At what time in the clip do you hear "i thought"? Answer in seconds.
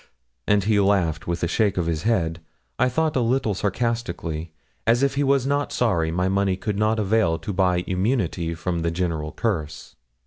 2.79-3.15